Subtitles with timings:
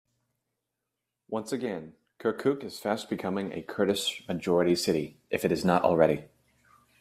[1.29, 6.23] Once again, Kirkuk is fast becoming a Kurdish-majority city, if it is not already.